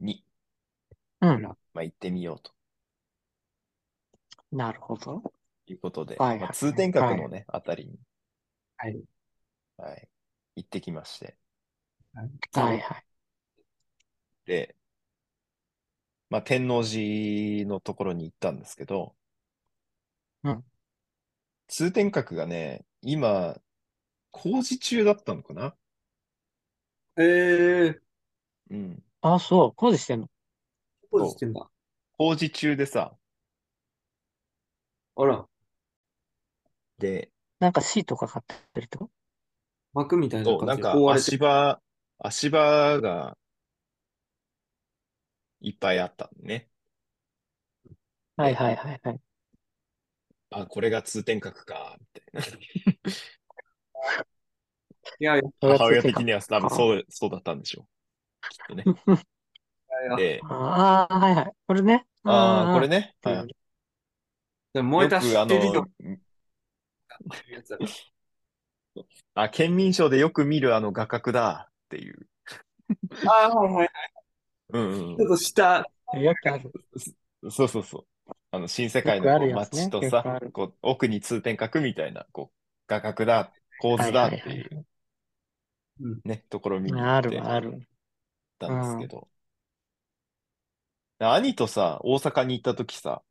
[0.01, 0.23] に、
[1.21, 1.57] うん。
[1.75, 2.53] まあ、行ってみようと
[4.53, 5.33] なるほど。
[5.73, 7.99] いうことで、はいまあ、通天閣のね、あたりに、
[8.77, 9.03] はい。
[9.79, 10.09] はい、
[10.57, 11.37] 行ってきまして。
[12.15, 13.05] はいはい。
[14.45, 14.77] で、
[16.29, 19.15] まあ、天王寺のところに行ったんですけど、
[20.45, 20.65] うん
[21.69, 23.57] 通天閣がね、今、
[24.31, 25.75] 工事中だったのかな？
[27.17, 27.99] えー、
[28.71, 29.03] うん。
[29.23, 29.73] あ、そう。
[29.75, 30.29] 工事してんの？
[31.11, 31.71] どうしてんだ。
[32.19, 33.17] 工事中でさ、
[35.17, 35.47] あら、
[37.03, 39.11] で、なんかシートかかってるってこと？
[39.95, 41.81] 幕みたいなそう、感じでなんか覆われて足場、
[42.19, 43.37] 足場が
[45.63, 46.69] いっぱいあったのね。
[48.37, 49.21] はいはいはいはい。
[50.51, 52.25] あ、これが通天閣か、みたい
[55.19, 55.51] いやいや、な。
[55.61, 57.87] それが母親的には多分そう、そうだったんでしょう。
[58.49, 58.91] きっとね。
[60.07, 61.53] いやで、ああ、はいはい。
[61.67, 62.07] これね。
[62.25, 63.15] ああ、これね。
[63.25, 63.33] ね。
[63.33, 63.57] はい
[64.73, 65.71] でも燃えたよくあ知ってる
[67.23, 67.91] よの、やつだから
[69.35, 72.27] あ、県民賞でよく見るあの画角だっていう。
[73.27, 73.91] あーはいはい。
[74.71, 76.71] うんうんちょっと下、よくある。
[77.43, 77.51] うん。
[77.51, 78.33] そうそうそう。
[78.51, 82.57] あの、新世界の街とさこう奥に通天閣みたいな、こう、
[82.87, 84.87] 画角だ、構図だっていう
[86.25, 87.87] ね、ところを見に行あってるある。
[88.59, 89.29] たんですけど。
[91.19, 93.23] 兄とさ、大阪に行った時さ、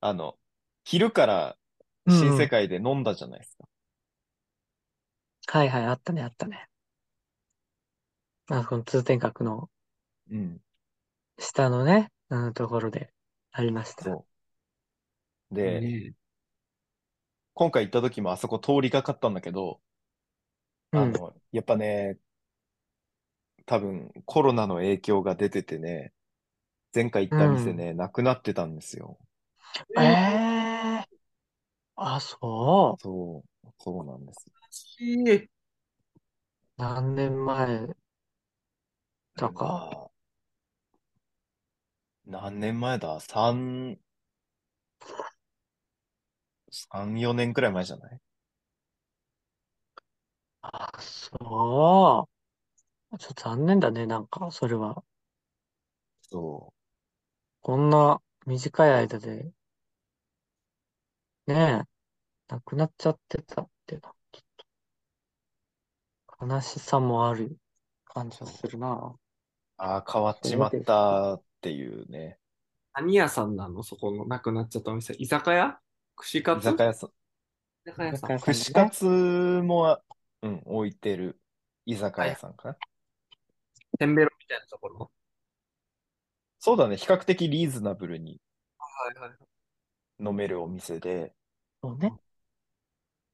[0.00, 0.36] あの、
[0.84, 1.56] 昼から
[2.08, 3.64] 新世界で飲んだじゃないですか。
[5.46, 6.68] はいはい、あったね、あったね。
[8.46, 9.68] あ、この通天閣の
[10.30, 10.60] うん。
[11.38, 13.12] 下のね、うん、ところで
[13.50, 14.06] ありました。
[14.06, 14.26] そ
[15.50, 15.54] う。
[15.54, 16.14] で、ね
[17.54, 19.80] 今回行った時もあそこ通りかかったんだけど、
[20.92, 21.02] うん。
[21.02, 22.18] あの、やっぱね、
[23.66, 26.12] 多分コロナの影響が出ててね、
[26.94, 29.18] 前回行った店ね、なくなってたんですよ。
[29.98, 30.51] ええ
[32.04, 33.02] あ、そう。
[33.02, 34.48] そう、そうなんです。
[35.00, 35.48] えー
[36.76, 37.96] 何年前
[39.36, 39.54] だか。
[39.54, 40.10] まあ
[42.26, 43.20] 何年前だ？
[43.20, 43.96] 三、
[46.72, 48.20] 三、四年くらい前じゃない？
[50.62, 52.28] あ、そ
[53.12, 53.18] う。
[53.18, 55.04] ちょっと残念だね、なんか、それは。
[56.28, 56.72] そ
[57.60, 59.50] こんな短い間で、
[61.46, 61.91] ねえ、
[62.52, 64.44] なくなっちゃってたってな、ちょっ
[66.38, 67.56] と、悲しさもある
[68.04, 68.88] 感じがするな。
[68.92, 69.18] う。
[69.78, 72.38] ああ、変わっちまったっていうね。
[72.92, 73.82] 何屋さんなの？
[73.82, 75.14] そこのなくなっちゃったお店。
[75.14, 75.78] 居酒屋？
[76.14, 77.10] 串カ居ツ居酒屋さん。
[77.10, 79.98] 居酒屋さん串カツも、
[80.42, 81.40] うん、置いてる
[81.86, 82.76] 居酒屋さんかな。
[83.98, 85.10] テンベロみたいなところ？
[86.58, 88.42] そうだね、比較的リーズナブルに
[88.78, 88.86] は
[89.26, 89.38] いはい。
[90.20, 91.32] 飲めるお店で、
[91.82, 92.12] そうね。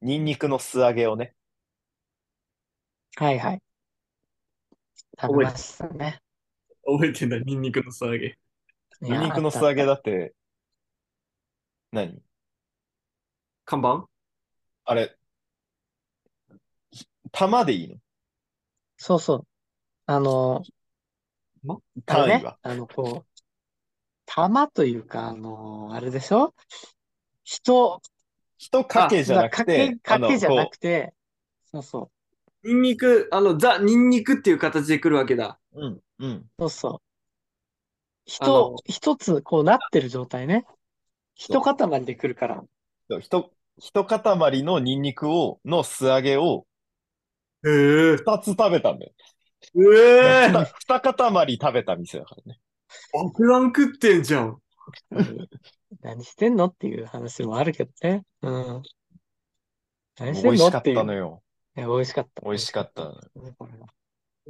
[0.01, 1.33] ニンニクの素揚げをね、
[3.15, 3.61] はいはい。
[5.19, 6.21] 食べましたね。
[6.85, 8.27] 覚えてんだ、ニンニクの素揚げ。
[8.27, 10.33] いやニンニクの素揚げだって、
[11.91, 12.21] 何？
[13.65, 14.05] 看板？
[14.85, 15.17] あれ、
[17.31, 17.97] 玉でいいの？
[18.97, 19.47] そうそう。
[20.05, 20.63] あの、
[22.07, 23.41] あれね単位は。、あの、こう、
[24.25, 26.53] 玉というか、あの、あれでしょ？
[27.43, 28.01] 人
[28.59, 31.13] 一かけじゃなくかてけ、、かけじゃなこくて、
[31.71, 32.11] そうそ
[32.63, 32.67] う。
[32.67, 35.57] ニンニク、あの、ザ・ニンニクっていう形で来るわけだ。
[35.73, 36.45] う、うん、うん。
[36.59, 36.93] そうそう。
[36.93, 36.99] あ
[38.25, 40.65] 人の、一つこうなってる状態ね。
[41.35, 42.63] 一塊で来るから。
[43.21, 46.67] ひと、一塊のニンニクを、の素揚げを
[47.65, 48.17] へえ。
[48.17, 49.13] 二つ食べたんだよ。
[49.75, 52.59] ええ二二塊食べた店だからね。
[53.13, 54.57] 爆弾食ってんじゃん。
[55.91, 58.23] うん何してんのっていう話もあるけどね。
[58.41, 58.83] うん。
[60.19, 60.95] 何して美味しかっんのっていう。
[60.95, 61.43] たのよ。
[61.75, 62.41] いや、美味しかった。
[62.43, 63.19] 美味しかったのよ。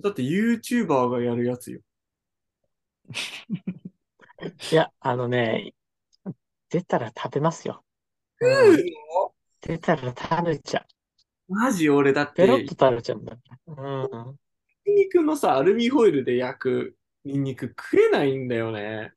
[0.04, 1.80] だって YouTuber がやるやつよ。
[4.72, 5.74] いや、あのね、
[6.70, 7.84] 出たら食べますよ。
[8.42, 8.84] うん
[9.62, 10.86] 出たら食べちゃ
[11.50, 11.54] う。
[11.54, 14.04] マジ俺だって、ペロッニと食べちゃうんだから。
[14.04, 14.40] うん。
[14.92, 19.14] ンニクのさ、アルミホイルで焼くニンニク食えないんだよね。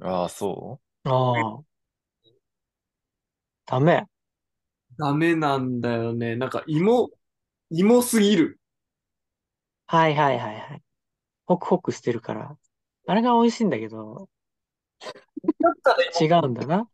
[0.00, 1.64] ああ、そああ。
[3.66, 4.06] ダメ。
[4.98, 6.36] ダメなんだよね。
[6.36, 7.10] なんか芋、
[7.70, 8.60] 芋すぎる。
[9.86, 10.82] はいはいはいはい。
[11.46, 12.56] ホクホクしてるから。
[13.06, 14.28] あれが美味しいんだけど、
[15.60, 16.88] だったら違うんだな。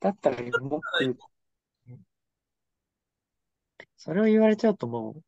[0.00, 1.30] だったらもっと、
[3.96, 5.22] それを言われちゃうともう、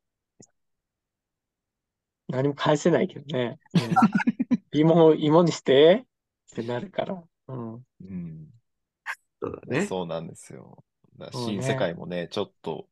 [2.28, 3.58] 何も返せないけどね。
[3.74, 3.80] うん、
[4.72, 6.06] 芋を芋にして
[6.52, 7.22] ってなるから。
[7.48, 7.74] うん。
[7.74, 7.82] う。
[8.00, 8.48] うん。
[9.40, 9.86] そうだね。
[9.86, 10.84] そうなんですよ。
[11.32, 12.88] 新世界もね、ちょっと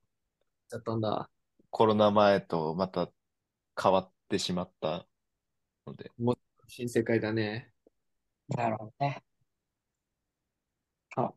[0.71, 1.29] だったんだ。
[1.71, 3.11] コロナ前とまた
[3.81, 5.07] 変わってしまった
[5.87, 6.11] ので。
[6.69, 7.73] 新世界だね。
[8.49, 9.23] なるほどね。
[11.17, 11.33] あ、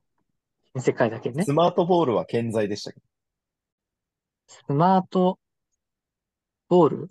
[0.74, 1.54] 新世界だけねス。
[1.54, 3.00] マートボールは健在でしたけ？
[3.00, 3.06] ど、
[4.48, 5.40] スマート
[6.68, 7.10] ボール？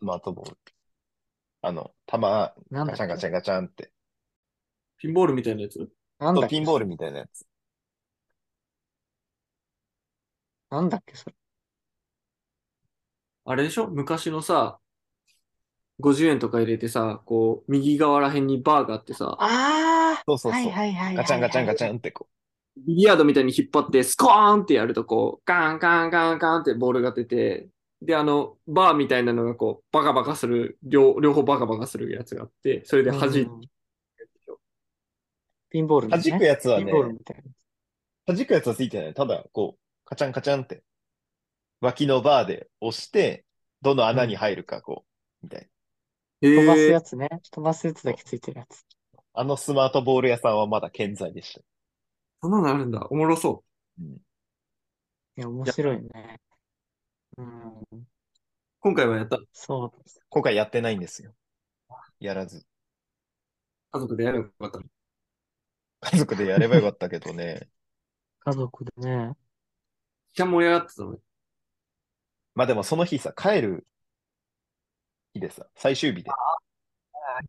[0.00, 0.58] スマートボール。
[1.62, 3.06] あの、玉、なんだっけ？
[3.06, 3.91] ガチャンガチャンガチャンって。
[5.02, 5.88] ピンボールみたいなやつ？
[6.20, 6.50] なんだっけ？
[6.50, 7.44] ピンボールみたいなやつ。
[10.70, 11.34] なんだっけそれ。
[13.44, 13.88] あれでしょ？
[13.88, 14.78] 昔のさ、
[15.98, 20.62] 50円とか入れてさ、こう、右側ら辺にバーがあってさ、ああそうそうそう。
[20.62, 21.16] はいはいはいはいはい。
[21.16, 22.28] ガチャンガチャンガチャンってこ
[22.76, 27.68] ビリヤードみたいに引っ張って、スコーンってやると、こう、ガンガンガンガンってボールが出て、
[28.00, 33.60] で、あの、バーみたいなのがこう、バカバカする、両両方バカバカするやつがあって、それで弾いてうん
[35.72, 36.10] ピンボールう。
[36.10, 37.42] のね弾くやつはピンボールね、みたい
[38.26, 38.34] な。
[38.34, 39.14] 弾くやつはついてない。
[39.14, 40.84] ただ、こう、カチャンカチャンって、
[41.80, 43.46] 脇のバーで押して、
[43.80, 45.04] どの穴に入るか、こ
[45.42, 45.68] う、みたい
[46.42, 47.28] 飛ばすやつね。
[47.50, 48.84] 飛ばすやつだけついてるやつ。
[49.34, 51.60] あのスマートボール屋さんはまだ健在でした。
[52.42, 53.06] そんなのあるんだ。
[53.08, 53.64] おもろそ
[53.98, 54.06] うん。
[54.06, 54.18] い
[55.36, 56.40] や、面白いね。
[57.38, 57.86] うん、う。
[58.80, 59.40] 今回はやった。
[59.52, 59.92] そう。
[60.28, 61.32] 今回やってないんですよ。
[62.20, 62.66] やらず。
[63.92, 65.01] 家族でやればよかった。
[66.02, 67.70] 家族でやればよかったけどね。
[68.40, 69.16] 家族でね。
[69.16, 69.34] めっ
[70.34, 71.20] ちゃ盛り上がってたのに。
[72.54, 73.86] まあでもその日さ、帰る
[75.34, 76.38] 日でさ、最終日で、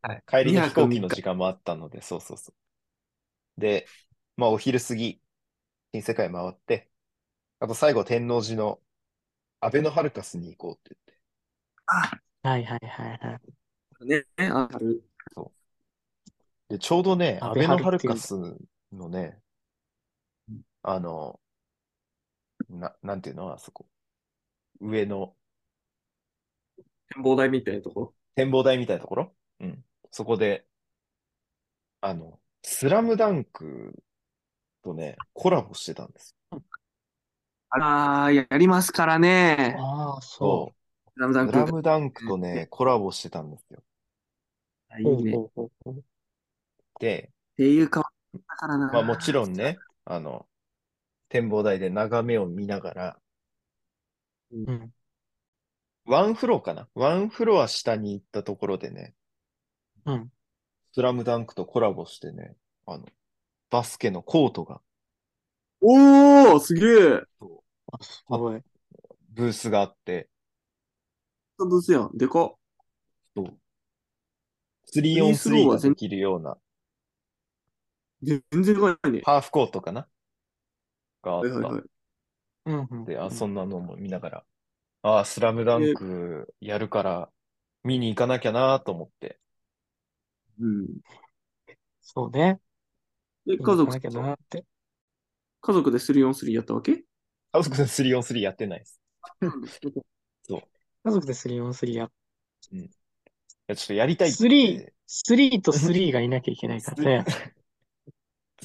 [0.01, 0.23] はい。
[0.27, 2.51] 帰りの2飛行泊3日機の時間もあったので、そうそうそ
[3.57, 3.61] う。
[3.61, 3.87] で、
[4.37, 5.21] まあお昼過ぎ、
[5.93, 6.89] 新世界回って、
[7.59, 8.81] あと最後天王寺の
[9.61, 11.21] アベノハルカスに行こうって言って。
[12.43, 13.39] はいはいはいは
[14.01, 14.05] い。
[14.05, 15.03] ね、ある。
[16.73, 18.33] で、ちょうどね、アベアベノハハルカス
[18.91, 19.37] のね、
[20.81, 21.39] あの、
[22.67, 23.85] な、なんていうのあそこ。
[24.81, 25.35] 上の
[27.13, 27.99] 展望台みたいなとこ？
[27.99, 28.13] ろ。
[28.33, 29.35] 展望台みたいなところ？
[29.59, 29.85] うん。
[30.09, 30.65] そこで、
[32.01, 33.93] あの、スラムダンク
[34.81, 36.35] とね、コラボしてたんです。
[37.69, 39.75] ああ、やりますからね。
[39.77, 40.73] ああ、そそ
[41.17, 41.43] うラムダう。
[41.43, 41.53] ンク。
[41.53, 43.83] スラムダンクとね、コラボしてたんですよ。
[44.99, 45.31] いいうね。
[45.33, 46.03] っほうほうほう。
[47.03, 48.09] で、ていうか。
[48.93, 50.47] まあもちろんね、あの、
[51.27, 53.19] 展望台で眺めを見ながら、
[54.53, 54.93] うん。
[56.05, 56.87] ワンフロアかな？
[56.95, 59.13] ワンフロア下に行ったところでね、
[60.05, 60.31] うん。
[60.93, 63.05] スラムダンクとコラボしてね、あの、
[63.69, 64.79] バスケのコートが、
[65.81, 67.21] おー、すげえ。
[67.91, 68.61] あ、すごい。
[69.31, 70.29] ブースがあって、
[71.57, 72.11] ブースやん。
[72.17, 72.53] でかっ。
[73.35, 73.57] そう。
[74.95, 76.55] 3 on 3ができるような、
[78.23, 79.21] 全然でかいね。
[79.23, 80.07] ハーフコートかな？
[81.21, 81.47] があった。
[81.47, 81.83] はいはいはい。
[82.65, 83.05] うんうん。
[83.05, 84.45] で、あ、そんなのも見ながら、
[85.01, 87.29] ああ、スラムダンクやるから、
[87.83, 89.39] 見に行かなきゃなと思って。
[90.59, 90.87] うん。
[92.01, 92.59] そうね。
[93.45, 94.65] で、行家族かなきゃなって。
[95.61, 97.03] 家族で 3on3 やったわけ？
[97.51, 99.01] 家族で3 on 3やってないです。
[99.41, 102.11] 家族で 3on3 やっ
[102.71, 102.89] い
[103.67, 104.37] や、ちょっとやりたいって。
[104.37, 107.25] 3 3と3がいなきゃいけないからね。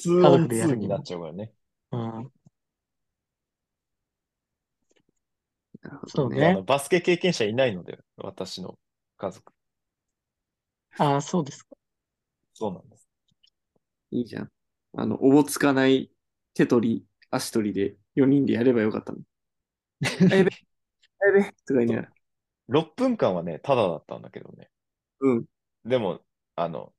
[0.07, 1.53] 2家 on 族でやる2になっちゃうからね。
[6.27, 6.63] うね。
[6.67, 8.79] バスケ経験者いないので、私の
[9.17, 9.53] 家族。
[10.99, 11.77] ああ、そうですか。
[12.55, 13.09] そうなんです。
[14.11, 14.51] いいじゃん。
[14.97, 16.11] あの、おぼつかない
[16.55, 19.19] 手取り、足取りで4人でやればよかったの。
[20.33, 20.51] あやべ、
[21.21, 22.13] あやべ、とか言いながら。
[22.69, 24.71] 6分間はね、ただだったんだけどね。
[25.21, 25.45] うん。
[25.85, 26.21] でも、
[26.57, 26.93] あの、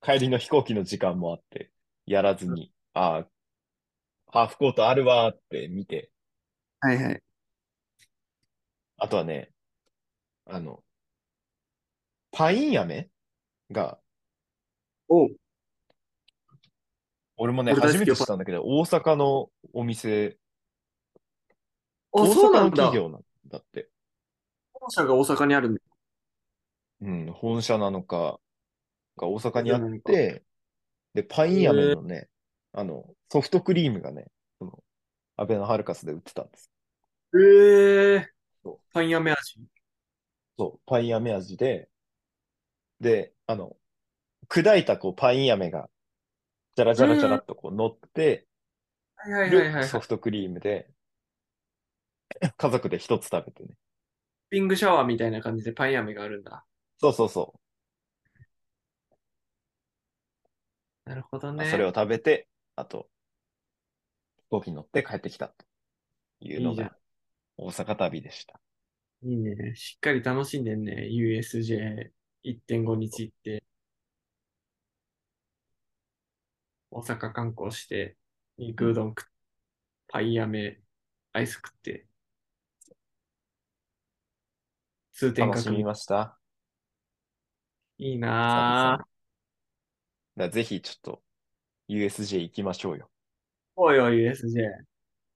[0.00, 1.70] 帰りの飛行機の時間もあって、
[2.06, 3.26] やらずに、ああ、
[4.30, 6.10] ハーフコートあるわーって見て、
[6.80, 7.22] はいはい。
[8.98, 9.50] あとはね、
[10.46, 10.82] あの、
[12.30, 13.08] パイン飴
[13.70, 13.98] が、
[15.08, 15.28] おう
[17.36, 20.36] 俺もね、俺大好きよ初めて知ったんだけど、大阪のお店、
[22.12, 22.76] あ、大阪のそうなんだ。
[22.76, 23.88] 企業なんだって。
[24.72, 25.80] 本社が大阪にあるんだ。
[27.00, 28.38] うん、本社なのか、
[29.16, 30.44] が大阪にあって、
[31.14, 32.28] で、パイン飴のね、
[32.72, 34.26] あの、ソフトクリームがね、
[34.58, 34.82] その、
[35.36, 36.70] アベノハルカスで売ってたんです。
[37.34, 38.28] へえ
[38.62, 39.60] そパイン飴味？
[40.58, 41.88] そう、パイン飴味で、
[43.00, 43.76] で、あの、
[44.48, 45.88] 砕いたこうパイン飴が、
[46.76, 48.46] じゃらじゃらじゃらっとこう乗って
[49.16, 49.82] はいはいはいはい。
[49.82, 50.90] るソフトクリームで、
[52.56, 53.76] 家族で一つ食べてね。
[54.50, 56.64] ピングシャワーみたいな感じでパイン飴があるんだ。
[56.98, 57.54] そうそうそ
[61.06, 61.64] なるほどう。
[61.64, 61.66] ね。
[61.66, 63.08] それを食べて、あと、
[64.38, 65.66] 飛行機に乗って帰ってきたと
[66.40, 66.96] いうのが
[67.56, 68.60] 大阪旅でした。
[69.22, 69.74] いいね。
[69.74, 71.08] しっかり楽しんでんね。
[71.08, 73.64] USJ1.5 日行って。
[76.90, 78.16] 大阪観光して、
[78.58, 79.30] 肉うどん食って、
[80.08, 80.80] パイン飴、
[81.32, 82.06] アイス食って。
[85.14, 85.84] 通天楽しみ閣。
[85.84, 86.40] ました。
[87.98, 89.13] いいなぁ。
[90.50, 91.22] ぜひちょっと
[91.88, 93.10] USJ 行きましょうよ。
[93.76, 94.50] おいおい USJ。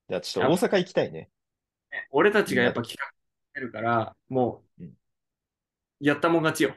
[0.08, 1.30] じゃあちょっと大阪行きたいね。
[2.10, 3.12] 俺たちがやっぱ企画し
[3.54, 4.92] てるから、もううん、
[6.00, 6.74] やったもん勝ちよ。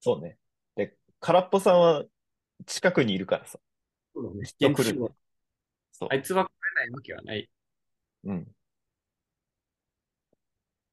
[0.00, 0.38] そうね。
[0.76, 2.04] で、空っぽさんは
[2.66, 3.58] 近くにいるからさ。
[4.14, 4.46] そうだね。
[4.46, 5.14] きっと来る
[5.92, 6.14] そうあ。
[6.14, 7.50] いつは来れないわけはない。
[8.24, 8.46] うん。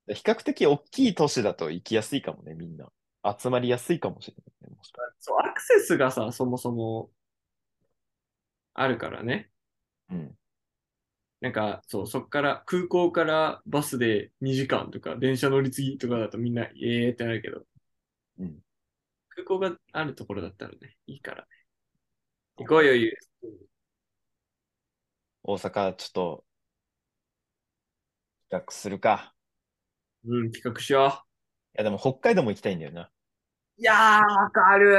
[0.08, 2.92] で比較的大きい都市だと行きやすいかもね、みんな。
[3.38, 4.78] 集まりやすいかもしれないね。
[5.20, 7.10] そう、アクセスがさ、そもそも
[8.74, 9.50] あるからね。
[10.10, 10.38] うん。
[11.40, 17.64] なんか、そう、そっから、空港からバスで2時間とか、電車乗り継ぎとかだとみんな、ええーってなるけど、
[18.40, 18.60] うん。
[19.30, 21.48] 空港があるところだったらね、いいからね。
[22.58, 23.14] 行こうよ、ゆう。
[25.44, 26.46] 大阪、ちょっと、
[28.50, 29.34] 企画するか。
[30.26, 31.24] うん、企画しよ
[31.76, 33.10] いや、でも北海道も行きたいんだよな。
[33.78, 33.82] う。
[33.82, 34.94] いやー、わかる。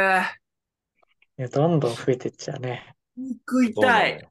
[1.39, 2.95] いや、どんどん増えてっちゃうね。
[3.47, 4.29] 食いたい。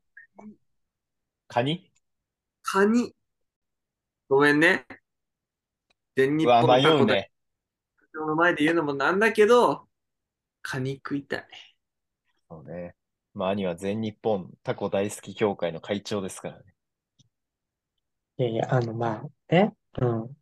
[1.48, 1.92] カニ？
[2.62, 3.14] カニ。
[4.30, 4.86] ごめんね。
[6.16, 7.32] 全日うわ、本タコ代迷うね。
[8.16, 9.88] 表の前で言うのもなんだけど、
[10.62, 11.48] カニ食いたい。
[12.50, 12.96] そうね。
[13.34, 16.64] まあ、兄は全日本タコ大好き協会の会長ですからね。
[18.38, 19.74] いやいや、あの、まあ、ね。
[20.02, 20.38] うん。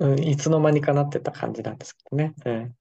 [0.00, 2.34] うん、いつの間にかなってた感じなんですけどね。
[2.44, 2.76] うん。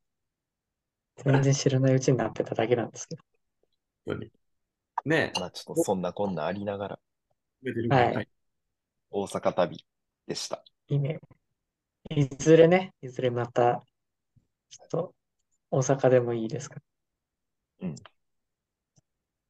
[1.17, 3.23] 全然知らないうちになってただけなんですけど。
[4.05, 4.31] 本当に
[5.05, 6.99] ねえ、まあ、ちょっとそんなこんなありながら、
[7.89, 8.27] はい
[9.09, 9.85] 大阪旅
[10.27, 10.63] でした。
[10.87, 11.19] いいね。
[12.09, 13.83] いずれね、いずれまた、
[14.69, 15.15] ちょっと、
[15.69, 16.81] 大阪でもいいですか。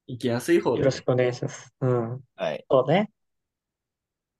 [0.08, 1.74] 行きやすい方でよろしくお願いします。
[1.80, 2.22] うん。
[2.36, 2.66] はい。
[2.70, 3.10] そうね。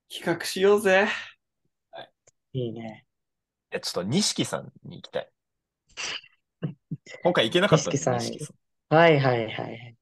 [0.10, 1.08] 企画しようぜ。
[2.52, 3.06] いいね。
[3.72, 5.30] いや、ちょっと錦さんに行きたい。
[7.24, 8.10] 今回行けなかったんです。
[8.90, 9.96] はいはいはいはい。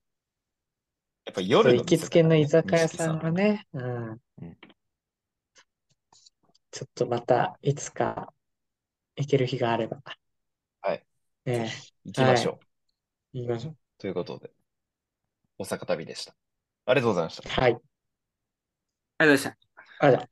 [1.26, 4.58] やっぱ夜の行きつけの居酒屋錦さんはね、うんうん。
[6.72, 8.34] ちょっとまた、いつか
[9.16, 10.02] 行ける日があれば。
[10.82, 11.04] はい。
[11.46, 11.72] ね
[12.06, 12.60] 行きましょ
[13.34, 13.38] う。
[13.38, 13.78] え、行きましょう。
[13.98, 14.52] ということで、
[15.58, 16.36] 大阪旅でした。
[16.86, 17.50] ありがとうございました。
[17.50, 17.72] はい。
[17.72, 17.82] ありがと
[19.26, 20.08] うございました。
[20.08, 20.31] あ、じゃあ。